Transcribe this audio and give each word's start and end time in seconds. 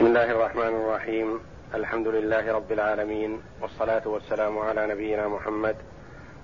بسم 0.00 0.06
الله 0.06 0.30
الرحمن 0.30 0.62
الرحيم. 0.62 1.40
الحمد 1.74 2.08
لله 2.08 2.52
رب 2.52 2.72
العالمين 2.72 3.42
والصلاة 3.60 4.08
والسلام 4.08 4.58
على 4.58 4.86
نبينا 4.86 5.28
محمد 5.28 5.76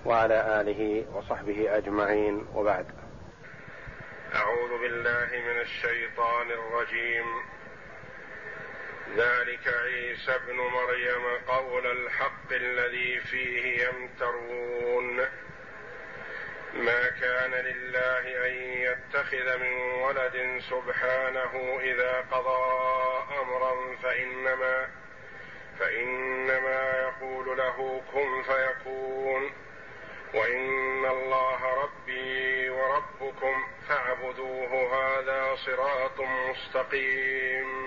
وعلى 0.05 0.61
آله 0.61 1.05
وصحبه 1.15 1.77
أجمعين. 1.77 2.46
وبعد. 2.54 2.87
أعوذ 4.34 4.80
بالله 4.82 5.29
من 5.32 5.61
الشيطان 5.61 6.46
الرجيم. 6.50 7.24
ذلك 9.16 9.68
عيسى 9.68 10.34
ابن 10.34 10.57
مريم 10.57 11.25
قول 11.48 11.86
الحق 11.86 12.52
الذي 12.52 13.20
فيه 13.20 13.88
يمترون. 13.88 15.20
ما 16.77 17.08
كان 17.20 17.50
لله 17.50 18.46
أن 18.46 18.52
يتخذ 18.54 19.58
من 19.58 19.72
ولد 20.02 20.61
سبحانه 20.70 21.79
إذا 21.80 22.25
قضى 22.32 23.25
أمرا 23.40 23.96
فإنما 24.02 24.89
فإنما 25.79 26.93
يقول 27.00 27.58
له 27.58 28.03
كن 28.12 28.43
فيكون 28.43 29.53
وإن 30.34 31.07
الله 31.07 31.82
ربي 31.82 32.70
وربكم 32.70 33.64
فاعبدوه 33.89 34.95
هذا 34.95 35.56
صراط 35.56 36.20
مستقيم 36.20 37.86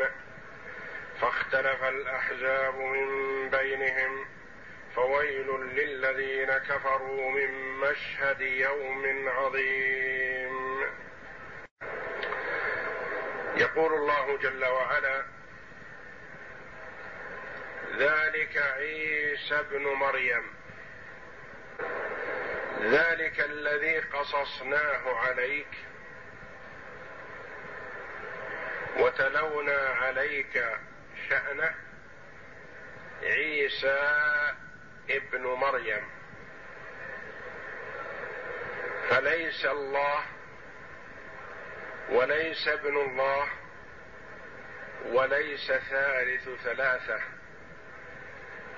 فاختلف 1.21 1.83
الأحزاب 1.83 2.75
من 2.75 3.09
بينهم 3.49 4.25
فويل 4.95 5.48
للذين 5.75 6.57
كفروا 6.57 7.31
من 7.31 7.80
مشهد 7.80 8.41
يوم 8.41 9.30
عظيم. 9.30 10.85
يقول 13.57 13.94
الله 13.94 14.38
جل 14.38 14.66
وعلا 14.66 15.23
ذلك 17.97 18.57
عيسى 18.57 19.59
ابن 19.59 19.83
مريم. 19.83 20.44
ذلك 22.81 23.39
الذي 23.39 23.99
قصصناه 23.99 25.16
عليك 25.16 25.67
وتلونا 28.99 29.77
عليك 29.77 30.66
شأنه 31.30 31.75
عيسى 33.23 34.53
ابن 35.09 35.41
مريم. 35.41 36.09
فليس 39.09 39.65
الله 39.65 40.23
وليس 42.09 42.67
ابن 42.67 42.97
الله 42.97 43.47
وليس 45.05 45.71
ثالث 45.71 46.49
ثلاثة. 46.63 47.21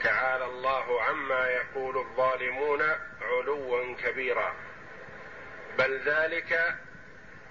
تعالى 0.04 0.46
الله 0.46 1.04
عما 1.04 1.50
يقول 1.50 1.98
الظالمون 1.98 2.82
علوا 3.22 3.96
كبيرا. 3.96 4.56
بل 5.78 6.02
ذلك 6.06 6.76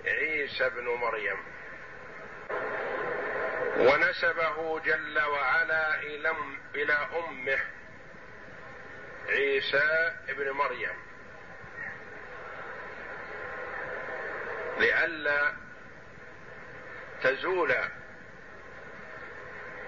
عيسى 0.07 0.67
ابن 0.67 0.85
مريم. 0.85 1.39
ونسبه 3.77 4.81
جل 4.81 5.21
وعلا 5.21 5.95
إلى 6.75 6.93
أمه. 6.93 7.61
عيسى 9.29 10.15
ابن 10.29 10.51
مريم. 10.51 10.95
لئلا 14.79 15.55
تزول 17.23 17.75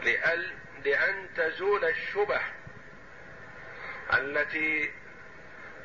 لأل 0.02 0.52
لأن 0.84 1.34
تزول 1.36 1.84
الشبه 1.84 2.40
التي 4.14 4.92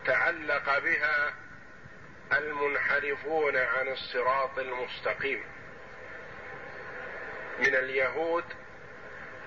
تعلق 0.05 0.79
بها 0.79 1.33
المنحرفون 2.31 3.57
عن 3.57 3.87
الصراط 3.87 4.59
المستقيم. 4.59 5.43
من 7.59 7.75
اليهود 7.75 8.45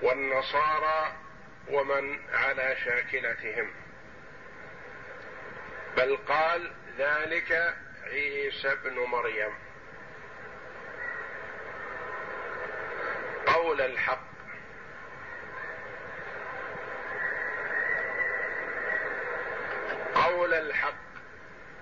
والنصارى 0.01 1.15
ومن 1.67 2.19
على 2.33 2.75
شاكلتهم. 2.85 3.80
بل 5.97 6.17
قال 6.27 6.71
ذلك 6.97 7.75
عيسى 8.03 8.71
ابن 8.71 8.99
مريم. 8.99 9.53
قول 13.47 13.81
الحق. 13.81 14.31
قول 20.15 20.53
الحق. 20.53 20.93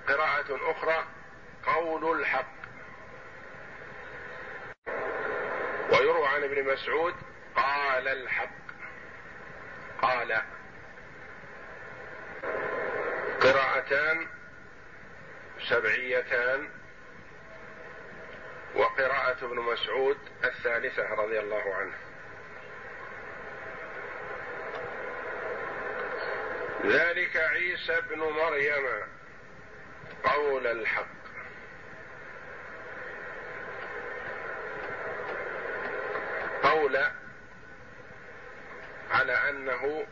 قراءة 0.08 0.72
أخرى. 0.72 1.06
قول 1.66 2.20
الحق. 2.20 2.60
ويروى 5.92 6.28
عن 6.28 6.44
ابن 6.44 6.74
مسعود 6.74 7.16
قال 7.56 8.08
الحق. 8.08 8.60
قال 10.02 10.42
قراءتان 13.50 14.28
سبعيتان 15.70 16.70
وقراءة 18.76 19.46
ابن 19.46 19.56
مسعود 19.56 20.18
الثالثة 20.44 21.14
رضي 21.14 21.40
الله 21.40 21.76
عنه. 21.76 21.94
ذلك 26.86 27.38
عيسى 27.38 27.98
ابن 27.98 28.20
مريم 28.20 28.86
قول 30.24 30.68
الحق. 30.68 31.20
قول 36.64 36.98
على 39.12 39.34
أنه 39.50 40.08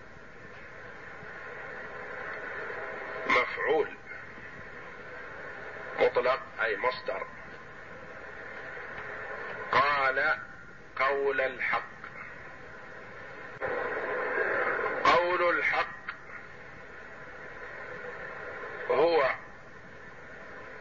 مفعول. 3.57 3.87
مطلق 5.99 6.41
أي 6.63 6.77
مصدر. 6.77 7.27
قال 9.71 10.39
قول 10.99 11.41
الحق. 11.41 11.81
قول 15.03 15.57
الحق 15.57 15.97
هو 18.89 19.29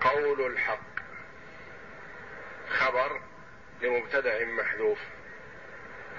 قول 0.01 0.47
الحق. 0.47 0.97
خبر 2.71 3.21
لمبتدأ 3.81 4.45
محذوف. 4.45 4.99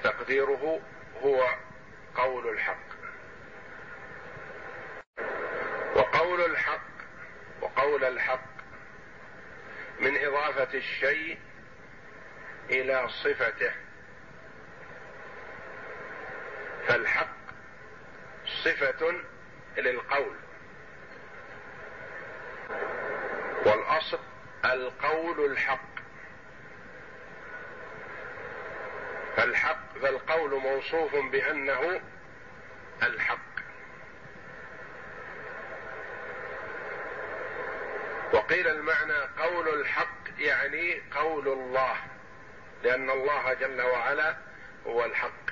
تقديره 0.04 0.82
هو 1.24 1.50
قول 2.16 2.50
الحق. 2.50 2.87
وقول 6.28 6.52
الحق 6.52 6.88
وقول 7.62 8.04
الحق 8.04 8.50
من 10.00 10.26
إضافة 10.26 10.78
الشيء 10.78 11.40
إلى 12.70 13.10
صفته. 13.10 13.72
فالحق 16.88 17.38
صفة 18.64 19.14
للقول. 19.78 20.36
والأصل 23.66 24.20
القول 24.66 25.52
الحق. 25.52 26.00
فالحق 29.38 29.98
فالقول 30.02 30.62
موصوف 30.62 31.16
بأنه 31.16 32.02
الحق. 33.04 33.47
وقيل 38.34 38.68
المعنى 38.68 39.20
قول 39.40 39.82
الحق 39.82 40.18
يعني 40.40 41.02
قول 41.16 41.48
الله 41.48 41.98
لأن 42.84 43.10
الله 43.10 43.54
جل 43.54 43.82
وعلا 43.82 44.38
هو 44.88 45.06
الحق. 45.06 45.48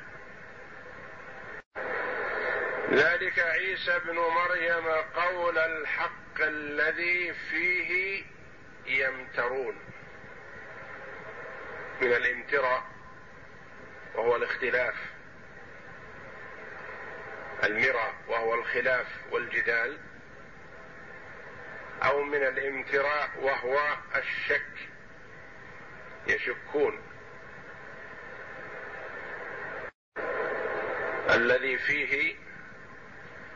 ذلك 2.92 3.40
عيسى 3.40 3.96
ابن 3.96 4.16
مريم 4.16 4.88
قول 5.16 5.58
الحق 5.58 6.40
الذي 6.40 7.34
فيه 7.34 8.24
يمترون. 8.86 9.80
من 12.02 12.14
الامتراء 12.14 12.84
وهو 14.16 14.36
الاختلاف. 14.36 14.96
المرى 17.64 18.14
وهو 18.28 18.54
الخلاف 18.54 19.08
والجدال. 19.32 19.98
أو 22.04 22.24
من 22.24 22.44
الامتراء 22.44 23.30
وهو 23.42 23.98
الشك. 24.16 24.72
يشكون. 26.28 27.02
الذي 31.30 31.78
فيه 31.78 32.36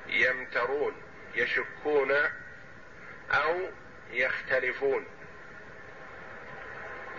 يمترون 0.07 1.01
يشكون 1.35 2.11
أو 3.31 3.69
يختلفون. 4.11 5.05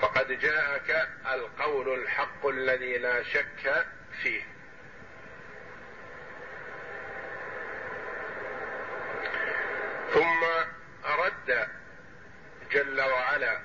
فقد 0.00 0.32
جاءك 0.32 1.08
القول 1.34 2.02
الحق 2.02 2.46
الذي 2.46 2.98
لا 2.98 3.22
شك 3.22 3.86
فيه. 4.22 4.42
ثم 10.14 10.69
جل 12.72 13.00
وعلا 13.00 13.60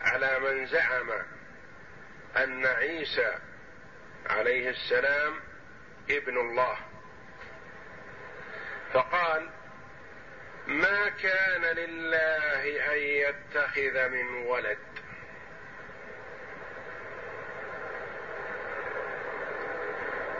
على 0.00 0.38
من 0.38 0.66
زعم 0.66 1.10
أن 2.36 2.66
عيسى 2.66 3.38
عليه 4.26 4.70
السلام 4.70 5.40
ابن 6.10 6.38
الله. 6.38 6.76
فقال 8.92 9.50
ما 10.66 11.08
كان 11.08 11.62
لله 11.62 12.92
أن 12.92 12.98
يتخذ 12.98 14.08
من 14.08 14.34
ولد. 14.34 14.78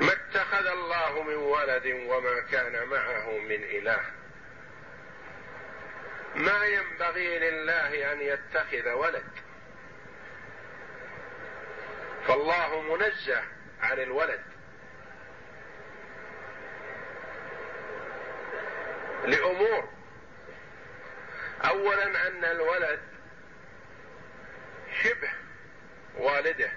ما 0.00 0.12
اتخذ 0.12 0.66
الله 0.66 1.22
من 1.22 1.34
ولد 1.34 1.86
وما 1.86 2.40
كان 2.40 2.88
معه 2.88 3.38
من 3.38 3.64
إله. 3.64 4.15
ما 6.36 6.64
ينبغي 6.64 7.38
لله 7.38 8.12
أن 8.12 8.20
يتخذ 8.20 8.90
ولد. 8.92 9.24
فالله 12.26 12.80
منزه 12.80 13.42
عن 13.80 13.98
الولد. 13.98 14.42
لأمور. 19.24 19.88
اولا 21.64 22.26
أن 22.26 22.44
الولد 22.44 23.00
شبه 25.02 25.30
والده 26.16 26.70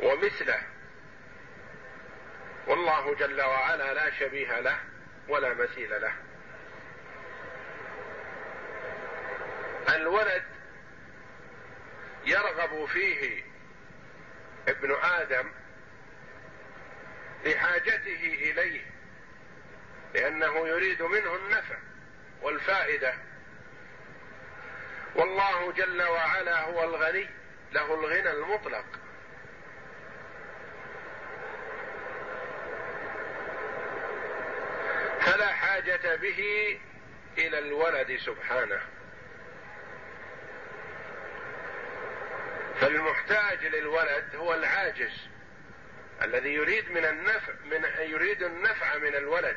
ومثله. 0.00 0.62
والله 2.66 3.14
جل 3.14 3.42
وعلا 3.42 3.94
لا 3.94 4.10
شبيه 4.10 4.60
له 4.60 4.78
ولا 5.28 5.54
مثيل 5.54 6.00
له. 6.00 6.29
الولد 9.96 10.42
يرغب 12.24 12.86
فيه 12.86 13.42
ابن 14.68 14.94
آدم 15.02 15.50
لحاجته 17.44 18.38
إليه 18.50 18.86
لأنه 20.14 20.68
يريد 20.68 21.02
منه 21.02 21.36
النفع 21.36 21.76
والفائدة. 22.42 23.14
والله 25.14 25.72
جل 25.72 26.02
وعلا 26.02 26.60
هو 26.60 26.84
الغني 26.84 27.28
له 27.72 27.94
الغنى 27.94 28.30
المطلق. 28.30 28.84
فلا 35.20 35.52
حاجة 35.52 36.16
به 36.16 36.78
إلى 37.38 37.58
الولد 37.58 38.16
سبحانه. 38.16 38.80
فالمحتاج 42.80 43.66
للولد 43.66 44.36
هو 44.36 44.54
العاجز 44.54 45.12
الذي 46.22 46.54
يريد 46.54 46.90
من 46.90 47.04
النفع 47.04 47.52
من 47.64 47.84
يريد 47.98 48.42
النفع 48.42 48.96
من 48.96 49.14
الولد. 49.14 49.56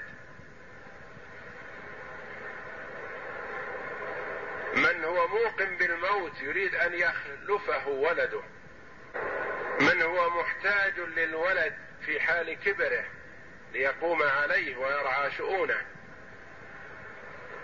من 4.74 5.04
هو 5.04 5.28
موقن 5.28 5.78
بالموت 5.78 6.42
يريد 6.42 6.76
أن 6.76 6.94
يخلفه 6.94 7.88
ولده. 7.88 8.42
من 9.82 10.02
هو 10.02 10.30
محتاج 10.30 11.00
للولد 11.00 11.74
في 12.06 12.20
حال 12.20 12.60
كبره 12.60 13.06
ليقوم 13.74 14.24
عليه 14.24 14.78
ويرعى 14.78 15.32
شؤونه. 15.32 15.82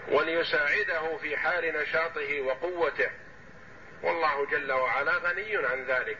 وليساعده 0.07 1.17
في 1.17 1.38
حال 1.38 1.81
نشاطه 1.81 2.41
وقوته. 2.41 3.09
والله 4.01 4.46
جل 4.46 4.72
وعلا 4.72 5.12
غني 5.12 5.57
عن 5.57 5.86
ذلك. 5.86 6.19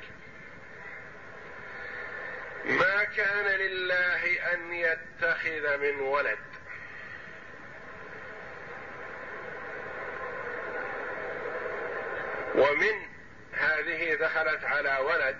ما 2.66 3.04
كان 3.04 3.46
لله 3.46 4.54
أن 4.54 4.74
يتخذ 4.74 5.78
من 5.78 6.00
ولد. 6.00 6.40
ومن 12.56 13.08
هذه 13.54 14.16
دخلت 14.16 14.64
على 14.64 14.98
ولد 14.98 15.38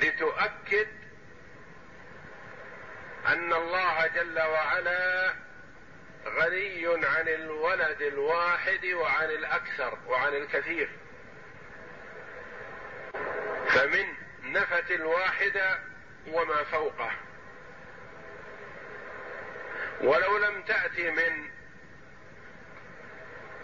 لتؤكد 0.00 0.88
أن 3.26 3.52
الله 3.52 4.06
جل 4.06 4.40
وعلا 4.40 5.34
غني 6.28 7.06
عن 7.06 7.28
الولد 7.28 8.02
الواحد 8.02 8.86
وعن 8.86 9.30
الأكثر 9.30 9.98
وعن 10.06 10.34
الكثير. 10.34 10.90
فمن 13.68 14.14
نفت 14.42 14.90
الواحده 14.90 15.78
وما 16.26 16.64
فوقه. 16.64 17.12
ولو 20.00 20.38
لم 20.38 20.62
تأتي 20.62 21.10
من 21.10 21.50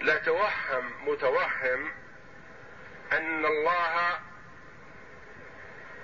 لتوهم 0.03 1.09
متوهم 1.09 1.93
أن 3.13 3.47
الله 3.47 4.19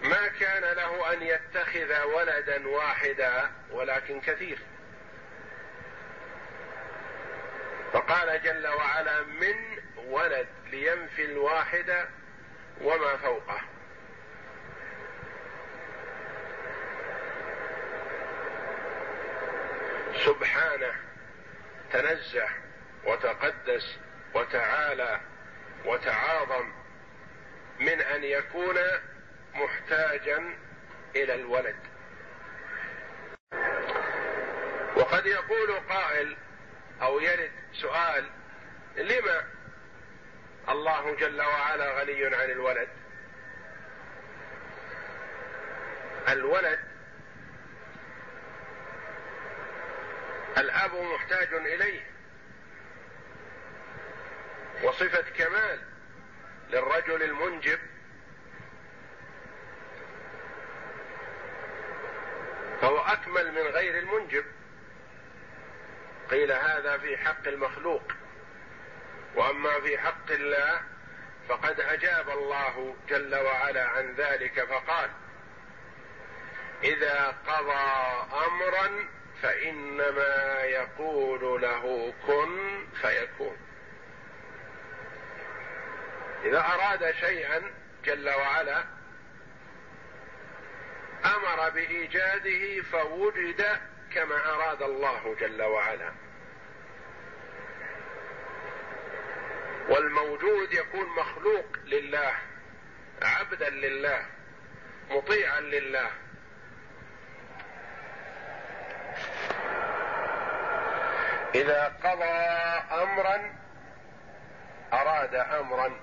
ما 0.03 0.29
كان 0.29 0.77
له 0.77 1.13
أن 1.13 1.23
يتخذ 1.23 2.03
ولدا 2.03 2.69
واحدا 2.69 3.51
ولكن 3.71 4.21
كثير. 4.21 4.59
فقال 7.93 8.43
جل 8.43 8.67
وعلا 8.67 9.23
من 9.23 9.79
ولد 9.97 10.47
لينفي 10.71 11.25
الواحد 11.25 12.09
وما 12.81 13.17
فوقه. 13.17 13.61
سبحانه 20.25 20.95
تنزه 21.93 22.49
وتقدس 23.05 23.99
وتعالى 24.35 25.21
وتعاظم 25.85 26.73
من 27.81 28.01
أن 28.01 28.25
يكون 28.25 28.77
محتاجا 29.55 30.55
إلى 31.17 31.35
الولد. 31.35 31.77
وقد 34.97 35.27
يقول 35.27 35.73
قائل 35.89 36.37
أو 37.03 37.21
يرد 37.21 37.51
سؤال 37.73 38.31
لما 38.97 39.45
الله 40.69 41.15
جل 41.15 41.41
وعلا 41.43 42.01
غني 42.01 42.27
عن 42.27 42.51
الولد؟ 42.51 42.89
الولد 46.29 46.81
الأب 50.59 50.95
محتاج 50.95 51.55
إليه 51.55 52.11
وصفة 54.83 55.25
كمال 55.31 55.81
للرجل 56.71 57.23
المنجب. 57.23 57.79
فهو 62.81 62.99
أكمل 62.99 63.53
من 63.53 63.63
غير 63.63 63.99
المنجب. 63.99 64.45
قيل 66.31 66.53
هذا 66.53 66.99
في 66.99 67.17
حق 67.17 67.49
المخلوق. 67.49 68.03
وأما 69.35 69.81
في 69.81 69.99
حق 69.99 70.31
الله 70.31 70.83
فقد 71.49 71.81
أجاب 71.81 72.31
الله 72.31 72.97
جل 73.09 73.35
وعلا 73.35 73.85
عن 73.89 74.15
ذلك 74.15 74.65
فقال 74.65 75.11
إذا 76.85 77.35
قضى 77.47 78.27
امرا 78.47 79.09
فإنما 79.43 80.63
يقول 80.63 81.63
له 81.63 82.15
كن 82.27 82.85
فيكون. 83.01 83.57
إذا 86.45 86.61
أراد 86.61 87.15
شيئا 87.21 87.63
جل 88.05 88.31
وعلا 88.31 88.85
أمر 91.25 91.71
بإيجاده 91.71 92.83
فوجد 92.83 93.81
كما 94.15 94.55
أراد 94.55 94.83
الله 94.83 95.37
جل 95.41 95.63
وعلا. 95.63 96.13
والموجود 99.89 100.73
يكون 100.73 101.07
مخلوق 101.17 101.67
لله 101.85 102.35
عبدا 103.23 103.71
لله 103.71 104.27
مطيعا 105.11 105.61
لله. 105.61 106.11
إذا 111.55 111.85
قضى 112.05 112.25
امرا 113.03 113.55
أراد 114.93 115.35
امرا. 115.35 116.01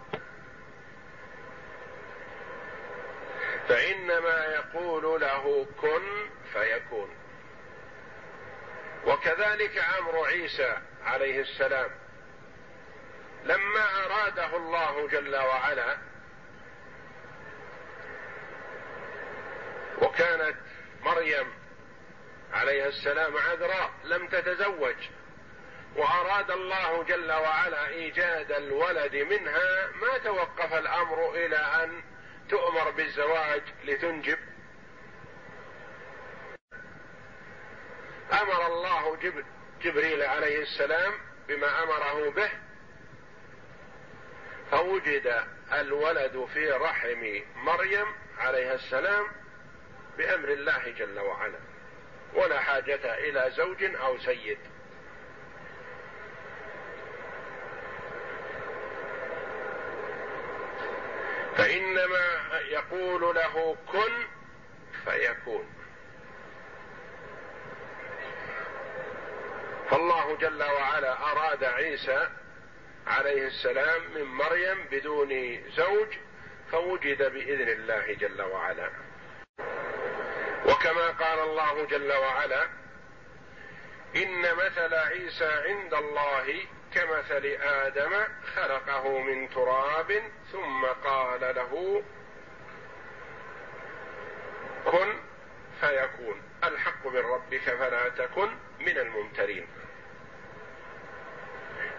فإنما 3.70 4.46
يقول 4.46 5.22
له 5.22 5.68
كن 5.82 6.30
فيكون. 6.54 7.27
وكذلك 9.08 9.78
أمر 10.00 10.26
عيسى 10.26 10.78
عليه 11.06 11.42
السلام 11.42 11.90
لما 13.44 14.06
أراده 14.06 14.58
الله 14.58 15.08
جل 15.08 15.36
وعلا 15.36 15.98
وكانت 20.02 20.56
مريم 21.04 21.54
عليها 22.54 22.88
السلام 22.88 23.38
عذراء 23.38 23.92
لم 24.04 24.28
تتزوج 24.28 24.96
وأراد 25.96 26.52
الله 26.52 27.04
جل 27.04 27.32
وعلا 27.32 27.88
إيجاد 27.88 28.52
الولد 28.52 29.16
منها 29.16 29.88
ما 30.02 30.18
توقف 30.18 30.74
الأمر 30.74 31.36
إلى 31.36 31.58
أن 31.58 32.04
تؤمر 32.50 32.92
بالزواج 32.92 33.62
لتنجب. 33.84 34.38
أمر 38.32 38.68
الله 38.68 39.18
جبريل 39.82 40.24
عليه 40.24 40.62
السلام 40.62 41.14
بما 41.48 41.84
أمره 41.84 42.30
به 42.30 42.50
فوجد 44.72 45.44
الولد 45.74 46.48
في 46.54 46.72
رحم 46.72 47.42
مريم 47.56 48.06
عليها 48.38 48.74
السلام 48.74 49.26
بأمر 50.18 50.50
الله 50.50 50.90
جل 50.98 51.20
وعلا 51.20 51.60
ولا 52.34 52.60
حاجة 52.60 53.18
إلى 53.18 53.52
زوج 53.52 53.84
أو 53.84 54.18
سيد. 54.18 54.60
فإنما 61.58 62.62
يقول 62.70 63.36
له 63.36 63.78
كن 63.92 64.28
فيكون. 65.06 65.77
فالله 69.90 70.36
جل 70.36 70.64
وعلا 70.64 71.32
أراد 71.32 71.64
عيسى 71.64 72.30
عليه 73.08 73.48
السلام 73.48 74.02
من 74.16 74.24
مريم 74.24 74.88
بدون 74.92 75.62
زوج 75.70 76.08
فوجد 76.72 77.32
بإذن 77.34 77.70
الله 77.70 78.14
جل 78.14 78.42
وعلا. 78.42 78.90
وكما 80.66 81.08
قال 81.08 81.40
الله 81.40 81.86
جل 81.86 82.12
وعلا 82.14 82.64
إن 84.16 84.42
مثل 84.42 84.94
عيسى 84.94 85.52
عند 85.68 85.94
الله 85.94 86.66
كمثل 86.94 87.46
آدم 87.62 88.24
خلقه 88.56 89.20
من 89.20 89.50
تراب 89.50 90.22
ثم 90.52 90.86
قال 90.86 91.56
له 91.56 92.04
كن 94.86 95.27
فيكون 95.82 96.42
الحق 96.64 97.08
من 97.08 97.18
ربك 97.18 97.62
فلا 97.62 98.10
تكن 98.10 98.50
من 98.80 98.98
الممترين. 98.98 99.68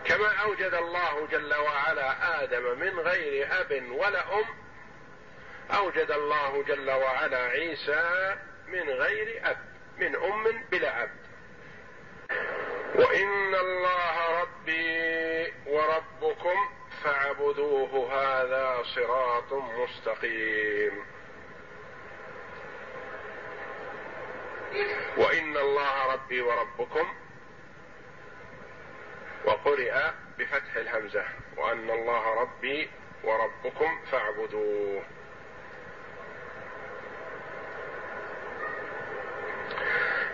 كما 0.04 0.28
أوجد 0.34 0.74
الله 0.74 1.26
جل 1.26 1.54
وعلا 1.54 2.42
آدم 2.42 2.78
من 2.78 3.00
غير 3.00 3.48
أب 3.60 3.90
ولا 3.90 4.38
أم 4.38 4.44
أوجد 5.70 6.10
الله 6.10 6.62
جل 6.62 6.90
وعلا 6.90 7.38
عيسى 7.38 8.36
من 8.66 8.90
غير 8.90 9.40
أب 9.44 9.58
من 9.98 10.16
أم 10.16 10.64
بلا 10.70 11.02
أب. 11.02 11.10
وإن 12.94 13.54
الله 13.54 14.40
ربي 14.40 15.52
وربكم 15.66 16.56
فاعبدوه 17.04 18.12
هذا 18.14 18.82
صراط 18.94 19.52
مستقيم. 19.52 21.04
وإن 25.16 25.56
الله 25.56 26.12
ربي 26.12 26.40
وربكم 26.40 27.14
وقرئ 29.44 29.94
بفتح 30.38 30.76
الهمزة. 30.76 31.24
وأن 31.56 31.90
الله 31.90 32.40
ربي 32.40 32.90
وربكم 33.24 34.04
فاعبدوه. 34.10 35.02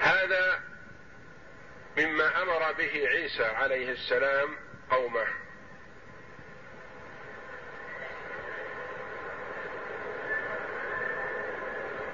هذا 0.00 0.62
مما 1.96 2.42
أمر 2.42 2.72
به 2.72 3.08
عيسى 3.08 3.44
عليه 3.44 3.90
السلام 3.90 4.56
قومه. 4.90 5.26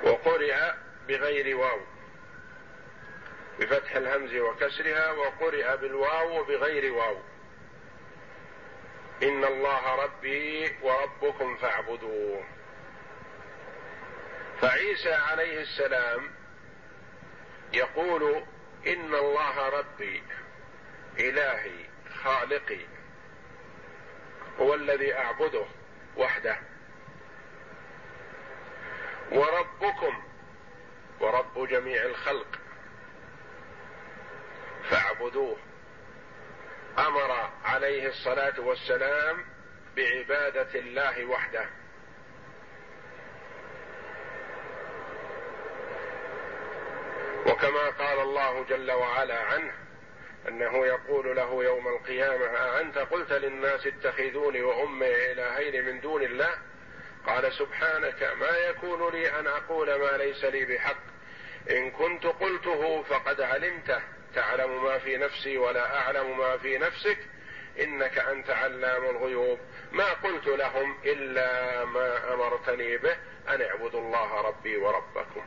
وقرئ 0.05 0.73
بغير 1.09 1.57
واو. 1.57 1.81
بفتح 3.61 3.97
الهمز 3.97 4.35
وكسرها 4.35 5.13
وقرئ 5.13 5.77
بالواو 5.77 6.41
وبغير 6.41 6.93
واو. 6.93 7.19
إن 9.23 9.45
الله 9.45 9.95
ربي 9.95 10.77
وربكم 10.83 11.57
فاعبدوه. 11.57 12.45
فعيسى 14.61 15.13
عليه 15.13 15.61
السلام 15.61 16.31
يقول 17.73 18.45
إن 18.87 19.15
الله 19.15 19.69
ربي 19.69 20.23
إلهي 21.19 21.85
خالقي 22.23 22.87
هو 24.61 24.75
الذي 24.75 25.15
أعبده 25.15 25.65
وحده. 26.17 26.59
وربكم 29.33 30.23
ورب 31.21 31.69
جميع 31.69 32.03
الخلق. 32.03 32.60
فاعبدوه. 34.91 35.57
أمر 36.99 37.51
عليه 37.65 38.09
الصلاة 38.09 38.61
والسلام 38.61 39.45
بعبادة 39.97 40.79
الله 40.81 41.25
وحده. 41.25 41.67
وكما 47.47 47.91
قال 47.91 48.21
الله 48.21 48.65
جل 48.65 48.91
وعلا 48.91 49.39
عنه 49.39 49.73
أنه 50.49 50.87
يقول 50.87 51.37
له 51.37 51.65
يوم 51.65 51.89
القيامة 51.89 52.47
أأنت 52.47 52.99
قلت 52.99 53.33
للناس 53.33 53.87
اتخذوني 53.87 54.63
وأمي 54.63 55.33
إلهين 55.33 55.85
من 55.85 56.01
دون 56.01 56.23
الله؟ 56.23 56.55
قال 57.27 57.53
سبحانك 57.53 58.23
ما 58.23 58.59
يكون 58.59 59.13
لي 59.13 59.39
أن 59.39 59.47
أقول 59.47 59.95
ما 59.95 60.17
ليس 60.17 60.45
لي 60.45 60.65
بحق. 60.65 61.03
إن 61.71 61.91
كنت 61.91 62.27
قلته 62.27 63.03
فقد 63.03 63.41
علمته. 63.41 64.01
تعلم 64.35 64.85
ما 64.85 64.99
في 64.99 65.17
نفسي 65.17 65.59
ولا 65.59 65.97
أعلم 65.97 66.39
ما 66.39 66.57
في 66.57 66.79
نفسك 66.79 67.19
إنك 67.81 68.19
أنت 68.19 68.51
علام 68.51 69.05
الغيوب. 69.05 69.59
ما 69.93 70.13
قلت 70.13 70.47
لهم 70.47 70.99
إلا 71.05 71.85
ما 71.85 72.35
أمرتني 72.35 72.97
به 72.97 73.17
أن 73.49 73.63
اعبدوا 73.63 74.01
الله 74.01 74.41
ربي 74.41 74.77
وربكم. 74.77 75.47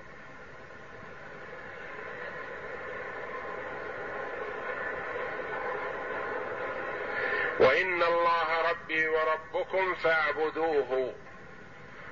وإن 7.59 8.03
الله 8.03 8.69
ربي 8.71 9.07
وربكم 9.07 9.95
فاعبدوه. 9.95 11.13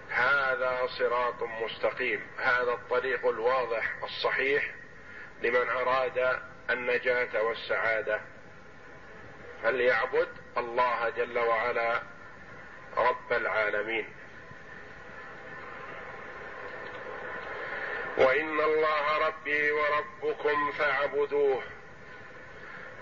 هذا 0.09 0.87
صراط 0.99 1.43
مستقيم. 1.43 2.27
هذا 2.37 2.71
الطريق 2.71 3.27
الواضح 3.27 4.03
الصحيح 4.03 4.71
لمن 5.41 5.69
أراد 5.69 6.50
النجاة 6.69 7.43
والسعادة 7.43 8.21
فليعبد 9.63 10.27
الله 10.57 11.09
جل 11.09 11.39
وعلا 11.39 12.01
رب 12.97 13.31
العالمين. 13.33 14.09
وإن 18.17 18.61
الله 18.61 19.27
ربي 19.27 19.71
وربكم 19.71 20.71
فاعبدوه 20.71 21.63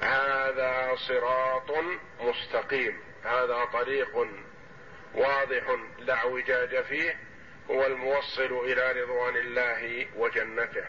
هذا 0.01 0.95
صراط 0.95 1.71
مستقيم 2.21 2.99
هذا 3.23 3.65
طريق 3.73 4.27
واضح 5.15 5.77
لا 5.99 6.13
اعوجاج 6.13 6.83
فيه 6.83 7.19
هو 7.71 7.85
الموصل 7.85 8.51
إلى 8.65 9.01
رضوان 9.01 9.37
الله 9.37 10.07
وجنته. 10.15 10.85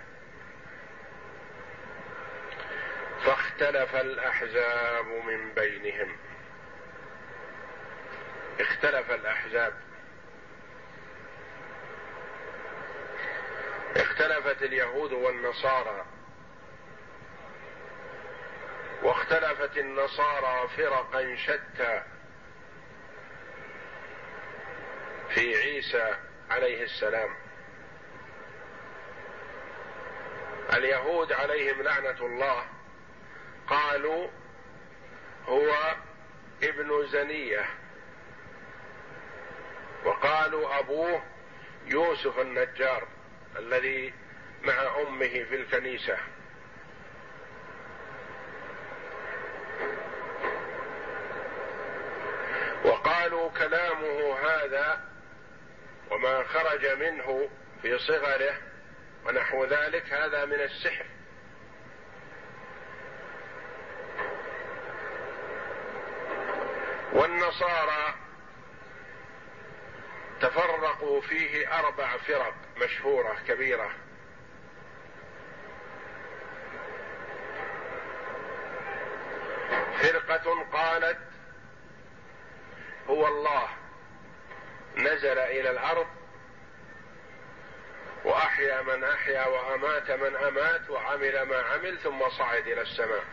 فاختلف 3.25 3.95
الأحزاب 3.95 5.07
من 5.07 5.55
بينهم. 5.55 6.17
اختلف 8.61 9.11
الأحزاب. 9.11 9.75
اختلفت 13.97 14.63
اليهود 14.63 15.13
والنصارى. 15.13 16.05
واختلفت 19.03 19.79
النصارى 19.79 20.69
فرقا 20.69 21.37
شتى. 21.37 22.03
في 25.35 25.57
عيسى 25.57 26.15
عليه 26.51 26.83
السلام. 26.83 27.37
اليهود 30.73 31.33
عليهم 31.33 31.83
لعنة 31.83 32.27
الله. 32.27 32.80
قالوا 33.71 34.29
هو 35.49 35.95
ابن 36.63 37.07
زنية. 37.07 37.65
وقالوا 40.05 40.79
أبوه 40.79 41.23
يوسف 41.87 42.39
النجار 42.39 43.09
الذي 43.59 44.15
مع 44.63 45.01
أمه 45.01 45.29
في 45.29 45.55
الكنيسة. 45.55 46.19
وقالوا 52.85 53.51
كلامه 53.51 54.39
هذا 54.39 55.05
وما 56.11 56.45
خرج 56.45 56.87
منه 56.87 57.51
في 57.83 57.99
صغره 57.99 58.55
ونحو 59.27 59.65
ذلك 59.65 60.13
هذا 60.13 60.45
من 60.45 60.61
السحر. 60.61 61.07
والنصارى 67.13 68.15
تفرقوا 70.41 71.21
فيه 71.21 71.79
أربع 71.79 72.17
فرق 72.17 72.55
مشهورة 72.77 73.37
كبيرة. 73.49 73.91
فرقة 80.03 80.67
قالت 80.73 81.19
هو 83.09 83.27
الله 83.27 83.69
نزل 84.97 85.39
إلى 85.39 85.71
الأرض 85.71 86.07
وأحيا 88.25 88.83
من 88.83 89.05
أحيا 89.05 89.47
وأمات 89.47 90.11
من 90.11 90.37
أمات 90.37 90.91
وعمل 90.91 91.43
ما 91.43 91.63
عمل 91.63 91.99
ثم 91.99 92.29
صعد 92.29 92.67
إلى 92.67 92.81
السماء. 92.81 93.25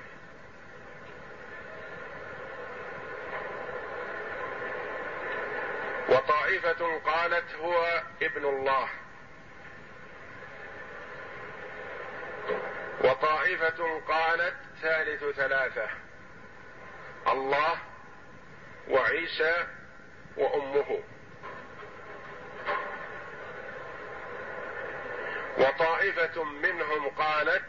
وطائفه 6.28 7.00
قالت 7.06 7.56
هو 7.56 8.04
ابن 8.22 8.46
الله. 8.46 8.90
وطائفة 13.04 14.02
قالت 14.08 14.56
ثالث 14.82 15.24
ثلاثة. 15.36 15.90
الله 17.28 17.78
وعيسى 18.88 19.68
وأمه. 20.38 21.00
وطائفة 25.58 26.44
منهم 26.44 27.10
قالت 27.10 27.66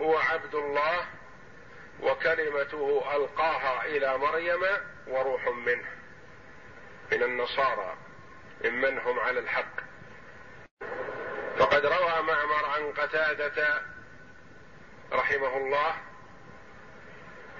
هو 0.00 0.18
عبد 0.18 0.54
الله 0.54 1.06
وكلمته 2.00 3.16
ألقاها 3.16 3.84
إلى 3.84 4.18
مريم 4.18 4.62
وروح 5.06 5.48
منه. 5.48 5.97
من 7.12 7.22
النصارى 7.22 7.96
ممن 8.64 8.98
هم 8.98 9.20
على 9.20 9.40
الحق. 9.40 9.80
فقد 11.58 11.86
روى 11.86 12.22
معمر 12.22 12.64
عن 12.64 12.92
قتادة 12.92 13.82
رحمه 15.12 15.56
الله 15.56 15.94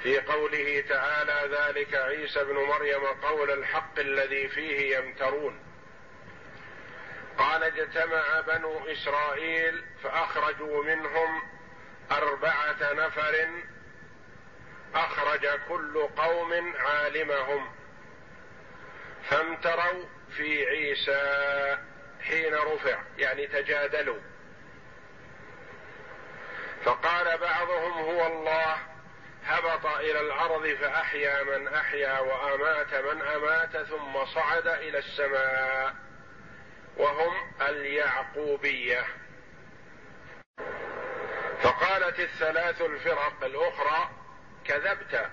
في 0.02 0.20
قوله 0.20 0.84
تعالى 0.88 1.56
ذلك 1.56 1.94
عيسى 1.94 2.40
ابن 2.40 2.54
مريم 2.54 3.06
قول 3.06 3.50
الحق 3.50 3.98
الذي 3.98 4.48
فيه 4.48 4.96
يمترون 4.98 5.60
قال 7.38 7.62
اجتمع 7.62 8.40
بنو 8.40 8.86
إسرائيل 8.86 9.84
فأخرجوا 10.02 10.84
منهم 10.84 11.42
أربعة 12.10 12.92
نفر 12.92 13.48
أخرج 14.94 15.46
كل 15.68 16.08
قوم 16.16 16.76
عالمهم 16.76 17.77
فامتروا 19.30 20.04
في 20.36 20.66
عيسى 20.66 21.78
حين 22.20 22.54
رفع 22.54 23.02
يعني 23.18 23.46
تجادلوا. 23.46 24.20
فقال 26.84 27.38
بعضهم 27.38 27.92
هو 27.92 28.26
الله 28.26 28.76
هبط 29.44 29.86
إلى 29.86 30.20
الأرض 30.20 30.66
فأحيا 30.66 31.42
من 31.42 31.68
أحيا 31.68 32.18
وأمات 32.20 32.94
من 32.94 33.22
أمات 33.22 33.76
ثم 33.76 34.24
صعد 34.34 34.66
إلى 34.66 34.98
السماء 34.98 35.94
وهم 36.96 37.52
اليعقوبية. 37.60 39.04
فقالت 41.62 42.20
الثلاث 42.20 42.82
الفرق 42.82 43.44
الأخرى 43.44 44.10
كذبت 44.64 45.30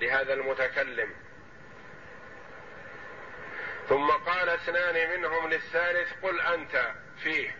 لهذا 0.00 0.32
المتكلم. 0.32 1.23
ثم 3.88 4.10
قال 4.10 4.48
اثنان 4.48 5.20
منهم 5.20 5.48
للثالث 5.48 6.12
قل 6.22 6.40
أنت 6.40 6.92
فيه. 7.22 7.56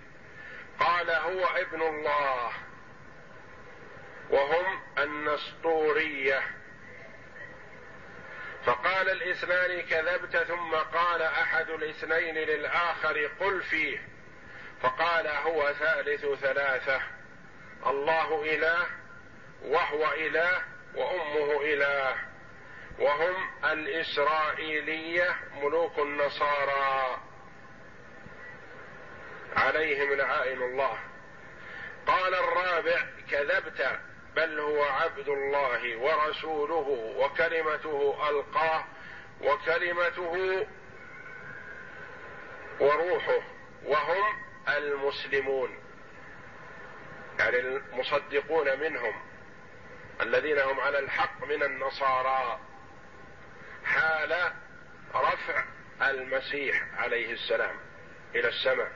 قال 0.80 1.10
هو 1.10 1.46
ابن 1.46 1.82
الله. 1.82 2.52
وهم 4.30 4.82
النسطورية. 4.98 6.42
فقال 8.66 9.10
الاثنان 9.10 9.82
كذبت 9.82 10.36
ثم 10.36 10.74
قال 10.74 11.22
أحد 11.22 11.70
الاثنين 11.70 12.34
للآخر 12.34 13.30
قل 13.40 13.62
فيه. 13.62 14.08
فقال 14.82 15.26
هو 15.26 15.72
ثالث 15.72 16.26
ثلاثة. 16.40 17.00
الله 17.86 18.42
إله 18.42 18.86
وهو 19.62 20.12
إله 20.12 20.62
وأمه 20.94 21.62
إله. 21.62 22.33
وهم 22.98 23.50
الإسرائيلية 23.64 25.36
ملوك 25.62 25.98
النصارى. 25.98 27.18
عليهم 29.56 30.12
لعائن 30.12 30.62
الله. 30.62 30.98
قال 32.06 32.34
الرابع 32.34 33.06
كذبت 33.30 34.00
بل 34.36 34.60
هو 34.60 34.84
عبد 34.84 35.28
الله 35.28 35.96
ورسوله 35.96 37.14
وكلمته 37.16 38.28
ألقاه 38.30 38.84
وكلمته 39.40 40.66
وروحه 42.80 43.40
وهم 43.84 44.36
المسلمون. 44.68 45.78
يعني 47.38 47.58
المصدقون 47.58 48.80
منهم 48.80 49.14
الذين 50.20 50.58
هم 50.58 50.80
على 50.80 50.98
الحق 50.98 51.44
من 51.44 51.62
النصارى. 51.62 52.60
حال 53.84 54.52
رفع 55.14 55.64
المسيح 56.02 56.82
عليه 56.98 57.32
السلام 57.32 57.76
إلى 58.34 58.48
السماء. 58.48 58.92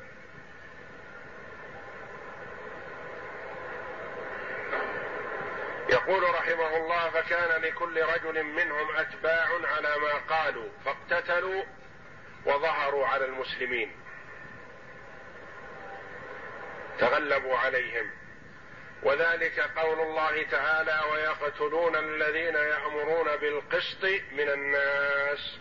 يقول 5.91 6.23
رحمه 6.23 6.77
الله 6.77 7.11
فكان 7.11 7.63
لكل 7.63 8.03
رجل 8.03 8.43
منهم 8.43 8.97
أتباع 8.97 9.49
على 9.65 9.97
ما 9.99 10.15
قالوا 10.37 10.69
فاقتتلوا 10.85 11.65
وظهروا 12.47 13.07
على 13.07 13.25
المسلمين. 13.25 13.97
تغلبوا 16.99 17.59
عليهم. 17.59 18.18
وذلك 19.03 19.61
قول 19.61 20.01
الله 20.01 20.43
تعالى 20.43 21.01
ويقتلون 21.13 21.97
الذين 21.97 22.55
يأمرون 22.55 23.37
بالقسط 23.37 24.05
من 24.33 24.49
الناس. 24.49 25.59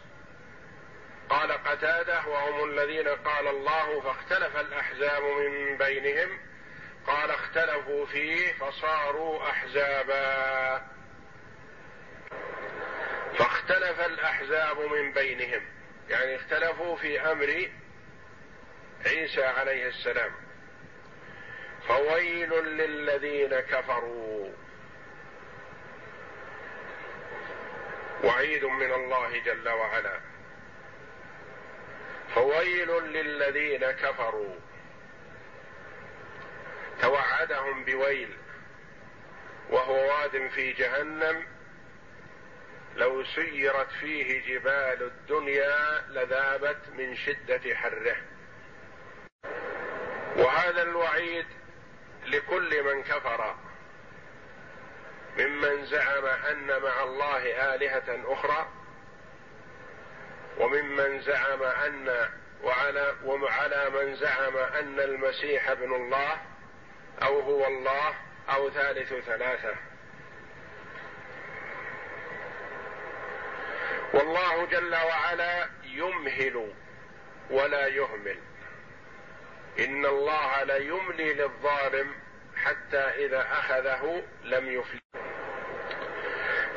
قال 1.30 1.52
قتادة 1.52 2.28
وهم 2.28 2.70
الذين 2.70 3.08
قال 3.08 3.48
الله 3.48 4.02
فاختلف 4.02 4.58
الأحزاب 4.58 5.24
من 5.24 5.78
بينهم. 5.78 6.40
قال 7.08 7.32
اختلفوا 7.32 8.06
فيه 8.06 8.54
فصاروا 8.54 9.50
أحزابا. 9.50 10.88
فاختلف 13.38 14.00
الأحزاب 14.00 14.80
من 14.80 15.14
بينهم. 15.14 15.66
يعني 16.10 16.36
اختلفوا 16.36 16.96
في 16.96 17.32
أمر 17.32 17.70
عيسى 19.06 19.44
عليه 19.44 19.88
السلام. 19.88 20.47
فويل 21.88 22.50
للذين 22.66 23.60
كفروا. 23.60 24.50
وعيد 28.24 28.66
من 28.66 28.94
الله 28.94 29.40
جل 29.40 29.70
وعلا. 29.70 30.20
فويل 32.36 32.92
للذين 32.92 33.92
كفروا. 33.92 34.56
توعدهم 37.02 37.84
بويل. 37.84 38.38
وهو 39.70 39.94
واد 39.94 40.48
في 40.48 40.74
جهنم. 40.74 41.46
لو 42.96 43.24
سيرت 43.24 43.90
فيه 44.02 44.42
جبال 44.42 45.04
الدنيا 45.04 46.06
لذابت 46.10 46.90
من 46.98 47.16
شدة 47.16 47.76
حره. 47.76 48.16
وهذا 50.36 50.82
الوعيد 50.82 51.46
لكل 52.28 52.84
من 52.84 53.04
كفر 53.04 53.56
ممن 55.38 55.86
زعم 55.86 56.26
أن 56.26 56.82
مع 56.82 57.04
الله 57.04 57.74
آلهة 57.76 58.34
أخرى 58.34 58.68
وممن 60.58 61.22
زعم 61.22 61.64
أن 61.64 62.30
وعلى 62.64 63.16
وعلى 63.24 63.90
من 63.90 64.16
زعم 64.16 64.58
أن 64.58 65.00
المسيح 65.00 65.70
ابن 65.70 65.94
الله 65.94 66.38
أو 67.24 67.40
هو 67.40 67.68
الله 67.68 68.16
أو 68.50 68.70
ثالث 68.70 69.14
ثلاثة. 69.14 69.76
والله 74.14 74.66
جل 74.66 74.96
وعلا 74.96 75.70
يمهل 75.84 76.74
ولا 77.50 77.88
يهمل. 77.88 78.40
إن 79.80 80.06
الله 80.06 80.64
ليملي 80.64 81.34
للظالم 81.34 82.16
حتى 82.56 82.98
إذا 82.98 83.42
أخذه 83.42 84.24
لم 84.44 84.72
يفلت 84.72 85.04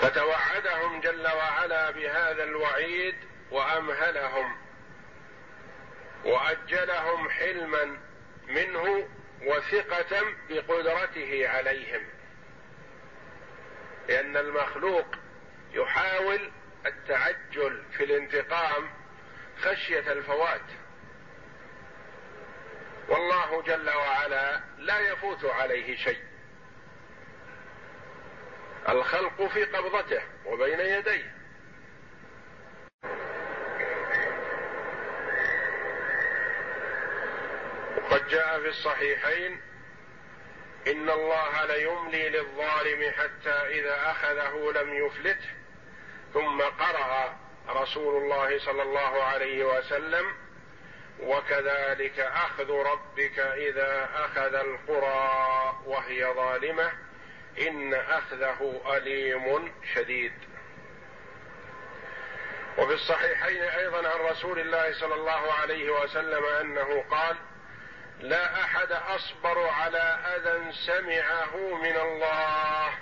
فتوعدهم 0.00 1.00
جل 1.00 1.26
وعلا 1.26 1.90
بهذا 1.90 2.44
الوعيد 2.44 3.14
وأمهلهم 3.50 4.56
وأجلهم 6.24 7.30
حلما 7.30 7.98
منه 8.48 9.08
وثقة 9.42 10.22
بقدرته 10.48 11.48
عليهم. 11.48 12.06
لأن 14.08 14.36
المخلوق 14.36 15.06
يحاول 15.72 16.50
التعجل 16.86 17.82
في 17.92 18.04
الانتقام 18.04 18.90
خشية 19.58 20.12
الفوات. 20.12 20.79
والله 23.10 23.62
جل 23.62 23.90
وعلا 23.90 24.60
لا 24.78 24.98
يفوت 24.98 25.44
عليه 25.44 25.96
شيء. 25.96 26.20
الخلق 28.88 29.46
في 29.46 29.64
قبضته 29.64 30.22
وبين 30.46 30.80
يديه. 30.80 31.34
وقد 37.96 38.28
جاء 38.28 38.60
في 38.60 38.68
الصحيحين 38.68 39.60
إن 40.86 41.10
الله 41.10 41.64
ليملي 41.64 42.28
للظالم 42.28 43.10
حتى 43.12 43.50
إذا 43.50 44.10
أخذه 44.10 44.72
لم 44.72 45.06
يفلته 45.06 45.50
ثم 46.34 46.62
قرأ 46.62 47.36
رسول 47.68 48.22
الله 48.22 48.58
صلى 48.58 48.82
الله 48.82 49.22
عليه 49.22 49.64
وسلم 49.64 50.34
وكذلك 51.22 52.20
أخذ 52.20 52.70
ربك 52.70 53.38
إذا 53.38 54.08
أخذ 54.14 54.54
القرى 54.54 55.80
وهي 55.86 56.24
ظالمة 56.24 56.92
إن 57.58 57.94
أخذه 57.94 58.80
أليم 58.96 59.72
شديد. 59.94 60.32
وفي 62.78 62.92
الصحيحين 62.94 63.62
أيضا 63.62 64.08
عن 64.08 64.20
رسول 64.20 64.58
الله 64.58 64.92
صلى 64.92 65.14
الله 65.14 65.52
عليه 65.52 65.90
وسلم 65.90 66.44
أنه 66.44 67.04
قال 67.10 67.36
لا 68.20 68.60
أحد 68.64 68.92
أصبر 68.92 69.66
على 69.66 70.18
أذى 70.36 70.72
سمعه 70.72 71.56
من 71.56 71.96
الله. 71.96 72.98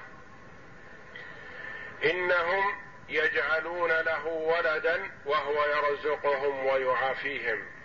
إنهم 2.05 2.79
يجعلون 3.09 3.91
له 3.91 4.27
ولدا 4.27 5.11
وهو 5.27 5.65
يرزقهم 5.65 6.67
ويعافيهم. 6.67 7.78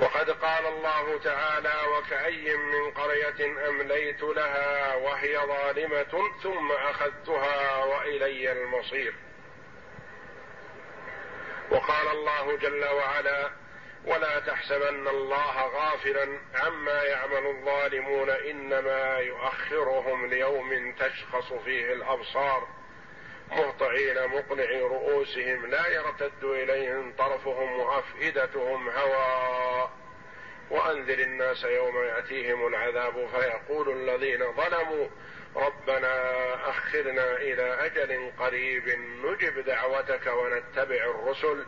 وقد 0.00 0.30
قال 0.30 0.66
الله 0.66 1.18
تعالى 1.18 1.74
وكأي 1.96 2.56
من 2.56 2.90
قرية 2.90 3.68
أمليت 3.68 4.22
لها 4.22 4.94
وهي 4.94 5.38
ظالمة 5.38 6.30
ثم 6.42 6.72
أخذتها 6.72 7.84
وإلي 7.84 8.52
المصير. 8.52 9.14
وقال 11.70 12.08
الله 12.08 12.56
جل 12.56 12.84
وعلا 12.84 13.50
ولا 14.04 14.40
تحسبن 14.40 15.08
الله 15.08 15.66
غافلا 15.66 16.38
عما 16.54 17.02
يعمل 17.02 17.46
الظالمون 17.46 18.30
إنما 18.30 19.18
يؤخرهم 19.18 20.26
ليوم 20.26 20.94
تشخص 20.98 21.52
فيه 21.52 21.92
الأبصار. 21.92 22.68
مهطعين 23.50 24.28
مقنعي 24.28 24.82
رؤوسهم 24.82 25.66
لا 25.66 25.86
يرتد 25.88 26.44
إليهم 26.44 27.12
طرفهم 27.18 27.80
وأفئدتهم 27.80 28.88
هواء 28.88 29.69
وأنذر 30.70 31.18
الناس 31.18 31.64
يوم 31.64 32.04
يأتيهم 32.04 32.66
العذاب 32.66 33.28
فيقول 33.28 33.88
الذين 33.90 34.52
ظلموا 34.52 35.08
ربنا 35.56 36.54
أخرنا 36.70 37.36
إلى 37.36 37.86
أجل 37.86 38.32
قريب 38.38 38.88
نجب 39.24 39.64
دعوتك 39.64 40.26
ونتبع 40.26 41.10
الرسل. 41.10 41.66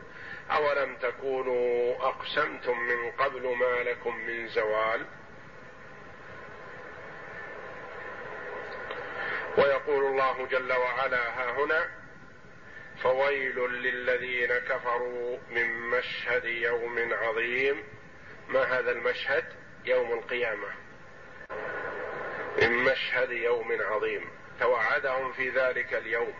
أولم 0.51 0.95
تكونوا 0.95 1.95
أقسمتم 1.95 2.79
من 2.79 3.11
قبل 3.11 3.55
ما 3.55 3.83
لكم 3.83 4.17
من 4.17 4.47
زوال؟ 4.47 5.05
ويقول 9.57 10.05
الله 10.05 10.47
جل 10.47 10.73
وعلا 10.73 11.29
ها 11.29 11.51
هنا 11.51 11.89
فويل 13.03 13.59
للذين 13.59 14.57
كفروا 14.57 15.37
من 15.49 15.89
مشهد 15.89 16.45
يوم 16.45 17.13
عظيم. 17.13 17.83
ما 18.53 18.63
هذا 18.63 18.91
المشهد؟ 18.91 19.45
يوم 19.85 20.13
القيامة. 20.13 20.67
من 22.61 22.71
مشهد 22.71 23.31
يوم 23.31 23.77
عظيم. 23.81 24.29
توعدهم 24.59 25.33
في 25.33 25.49
ذلك 25.49 25.93
اليوم. 25.93 26.33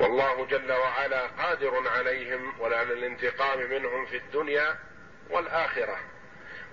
والله 0.00 0.46
جل 0.46 0.72
وعلا 0.72 1.26
قادر 1.26 1.88
عليهم 1.88 2.60
ولا 2.60 2.84
للانتقام 2.84 3.70
منهم 3.70 4.06
في 4.06 4.16
الدنيا 4.16 4.78
والآخرة. 5.30 5.98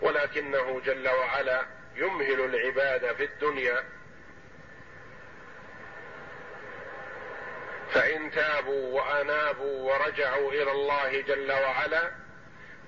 ولكنه 0.01 0.79
جل 0.79 1.09
وعلا 1.09 1.65
يمهل 1.95 2.41
العباد 2.41 3.15
في 3.15 3.23
الدنيا 3.23 3.83
فإن 7.93 8.31
تابوا 8.31 9.01
وأنابوا 9.01 9.91
ورجعوا 9.93 10.51
إلى 10.51 10.71
الله 10.71 11.21
جل 11.21 11.51
وعلا 11.51 12.11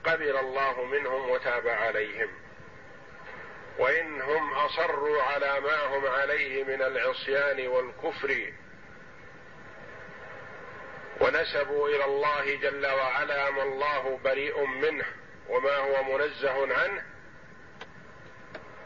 قبل 0.03 0.37
الله 0.37 0.83
منهم 0.83 1.29
وتاب 1.29 1.67
عليهم. 1.67 2.29
وإن 3.77 4.21
هم 4.21 4.53
أصروا 4.53 5.21
على 5.23 5.59
ما 5.59 5.85
هم 5.85 6.07
عليه 6.07 6.63
من 6.63 6.81
العصيان 6.81 7.67
والكفر 7.67 8.53
ونسبوا 11.21 11.89
إلى 11.89 12.05
الله 12.05 12.55
جل 12.55 12.85
وعلا 12.87 13.51
ما 13.51 13.63
الله 13.63 14.19
بريء 14.23 14.65
منه 14.65 15.05
وما 15.49 15.75
هو 15.75 16.03
منزه 16.03 16.75
عنه 16.75 17.03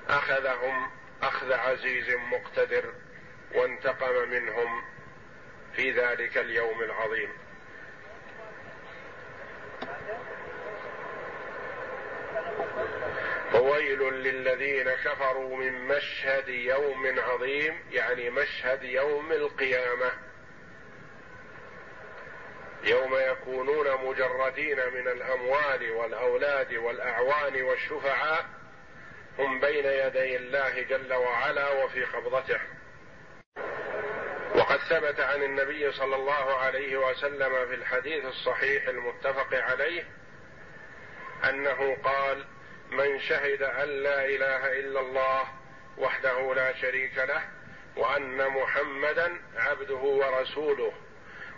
أخذهم 0.10 0.92
أخذ 1.24 1.54
عزيز 1.54 2.10
مقتدر 2.10 2.94
وانتقم 3.56 4.30
منهم 4.30 4.84
في 5.78 5.92
ذلك 5.92 6.38
اليوم 6.38 6.82
العظيم. 6.84 7.30
فويل 13.52 14.00
للذين 14.14 14.90
كفروا 14.90 15.58
من 15.58 15.88
مشهد 15.88 16.50
يوم 16.50 17.20
عظيم 17.20 17.80
يعني 17.92 18.30
مشهد 18.30 18.84
يوم 18.84 19.32
القيامة. 19.32 20.12
يوم 22.84 23.16
يكونون 23.16 24.06
مجردين 24.06 24.78
من 24.78 25.08
الأموال 25.08 25.92
والأولاد 25.92 26.74
والأعوان 26.74 27.62
والشفعاء 27.62 28.46
هم 29.40 29.60
بين 29.60 29.86
يدي 29.86 30.36
الله 30.36 30.82
جل 30.82 31.14
وعلا 31.14 31.70
وفي 31.70 32.04
قبضته. 32.04 32.77
وقد 34.68 34.80
ثبت 34.80 35.20
عن 35.20 35.44
النبي 35.44 35.92
صلى 35.92 36.16
الله 36.16 36.58
عليه 36.58 36.98
وسلم 36.98 37.68
في 37.68 37.76
الحديث 37.76 38.26
الصحيح 38.26 38.88
المتفق 38.88 39.48
عليه 39.54 40.04
أنه 41.50 41.98
قال 42.04 42.46
من 42.92 43.20
شهد 43.20 43.62
أن 43.62 43.90
لا 43.90 44.26
إله 44.26 44.80
إلا 44.80 45.00
الله 45.00 45.44
وحده 45.98 46.54
لا 46.56 46.74
شريك 46.74 47.18
له 47.18 47.42
وأن 47.96 48.48
محمدا 48.48 49.42
عبده 49.58 49.96
ورسوله 49.96 50.94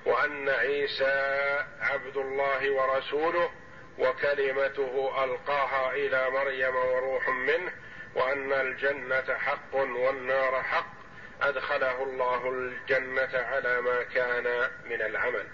وأن 0.05 0.49
عيسى 0.49 1.65
عبد 1.81 2.17
الله 2.17 2.71
ورسوله 2.71 3.51
وكلمته 3.97 5.23
ألقاها 5.23 5.91
إلى 5.91 6.29
مريم 6.29 6.75
وروح 6.75 7.29
منه 7.29 7.71
وأن 8.15 8.53
الجنة 8.53 9.37
حق 9.37 9.75
والنار 9.75 10.63
حق 10.63 10.98
أدخله 11.41 12.03
الله 12.03 12.49
الجنة 12.49 13.29
على 13.33 13.81
ما 13.81 14.03
كان 14.03 14.69
من 14.85 15.01
العمل. 15.01 15.47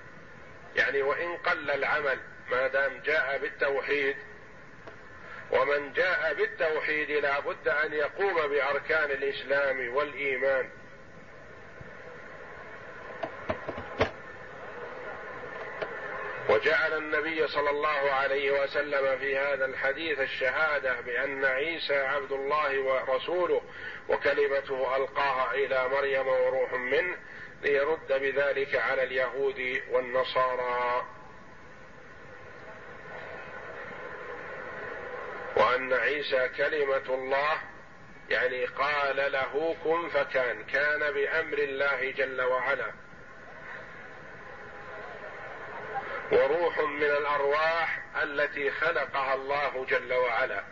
يعني 0.75 1.01
وإن 1.01 1.37
قل 1.37 1.71
العمل 1.71 2.19
ما 2.51 2.67
دام 2.67 3.01
جاء 3.05 3.37
بالتوحيد 3.37 4.17
ومن 5.51 5.93
جاء 5.93 6.33
بالتوحيد 6.33 7.11
لا 7.11 7.39
بد 7.39 7.67
أن 7.67 7.93
يقوم 7.93 8.47
بأركان 8.47 9.11
الإسلام 9.11 9.95
والإيمان. 9.95 10.69
وجعل 16.65 16.97
النبي 16.97 17.47
صلى 17.47 17.69
الله 17.69 18.11
عليه 18.11 18.63
وسلم 18.63 19.17
في 19.17 19.37
هذا 19.37 19.65
الحديث 19.65 20.19
الشهادة 20.19 21.01
بأن 21.01 21.45
عيسى 21.45 21.97
عبد 21.97 22.31
الله 22.31 22.79
ورسوله 22.79 23.61
وكلمته 24.09 24.95
ألقاها 24.95 25.53
إلى 25.53 25.89
مريم 25.89 26.27
وروح 26.27 26.73
منه 26.73 27.17
ليرد 27.61 28.07
بذلك 28.07 28.75
على 28.75 29.03
اليهود 29.03 29.81
والنصارى. 29.91 31.05
وأن 35.57 35.93
عيسى 35.93 36.49
كلمة 36.57 37.13
الله 37.15 37.57
يعني 38.29 38.65
قال 38.65 39.31
له 39.31 39.75
كن 39.83 40.09
فكان 40.09 40.63
كان 40.63 40.99
بأمر 40.99 41.57
الله 41.57 42.11
جل 42.11 42.41
وعلا. 42.41 43.04
وروح 46.31 46.79
من 46.79 47.03
الأرواح 47.03 47.99
التي 48.23 48.71
خلقها 48.71 49.33
الله 49.33 49.85
جل 49.89 50.13
وعلا. 50.13 50.63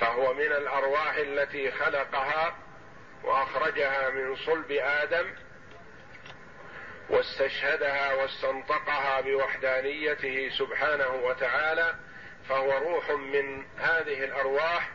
فهو 0.00 0.34
من 0.34 0.52
الأرواح 0.52 1.14
التي 1.14 1.70
خلقها 1.70 2.56
وأخرجها 3.24 4.10
من 4.10 4.36
صلب 4.36 4.72
آدم 4.72 5.34
واستشهدها 7.10 8.14
واستنطقها 8.14 9.20
بوحدانيته 9.20 10.50
سبحانه 10.58 11.08
وتعالى 11.08 11.94
فهو 12.48 12.78
روح 12.78 13.10
من 13.10 13.64
هذه 13.78 14.24
الأرواح 14.24 14.90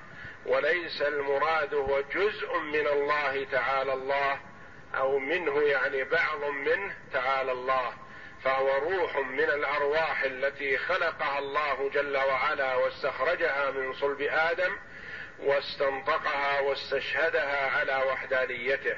وليس 0.46 1.02
المراد 1.02 1.74
هو 1.74 2.02
جزء 2.02 2.60
من 2.60 2.88
الله 2.88 3.46
تعالى 3.52 3.94
الله 3.94 4.40
أو 4.96 5.20
منه 5.20 5.62
يعني 5.62 6.04
بعض 6.04 6.44
منه 6.44 6.96
تعالى 7.14 7.52
الله. 7.52 7.94
فهو 8.44 8.78
روح 8.78 9.18
من 9.18 9.44
الأرواح 9.44 10.24
التي 10.24 10.78
خلقها 10.78 11.40
الله 11.40 11.90
جل 11.90 12.18
وعلا 12.18 12.76
واستخرجها 12.76 13.72
من 13.72 13.94
صلب 13.94 14.22
آدم 14.22 14.78
واستنطقها 15.40 16.60
واستشهدها 16.60 17.72
على 17.72 18.04
وحدانيته. 18.08 18.98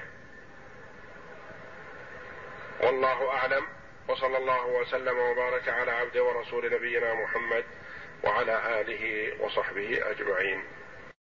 والله 2.82 3.32
أعلم. 3.32 3.68
وصلى 4.08 4.38
الله 4.38 4.66
وسلم 4.66 5.20
وبارك 5.20 5.70
على 5.70 5.92
عبده 5.92 6.24
ورسول 6.24 6.74
نبينا 6.74 7.14
محمد 7.14 7.66
وعلى 8.24 8.82
آله 8.82 9.34
وصحبه 9.44 10.12
أجمعين. 10.12 10.64